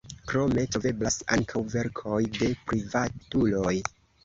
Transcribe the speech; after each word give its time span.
Krome 0.29 0.63
troveblas 0.75 1.17
ankaŭ 1.35 1.61
verkoj 1.75 2.19
de 2.41 2.51
privatuloj. 2.73 3.79